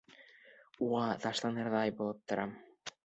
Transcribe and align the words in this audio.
Уға 0.87 1.03
ташланырҙай 1.25 1.93
булып 2.01 2.25
торам. 2.33 2.57